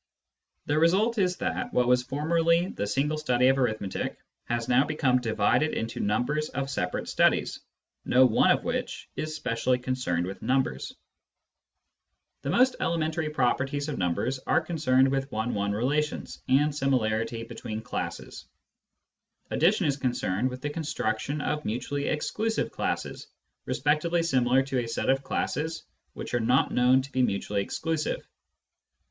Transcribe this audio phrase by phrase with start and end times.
[0.65, 5.21] The result is that what was formerly the single study of Arithmetic has now become
[5.21, 7.59] divided into numbers of separate studies,
[8.03, 10.95] no one of which is specially concerned with numbers.
[12.41, 15.53] The most 196 Introduction to Mathematical Philosophy elementary properties of numbers are concerned with one
[15.53, 18.45] one relations, and similarity between classes.
[19.51, 23.27] Addition is concerned with, the construction of mutually exclusive classes
[23.67, 25.83] respectively similar to a set of classes
[26.13, 28.25] which are not known to be mutually exclusive.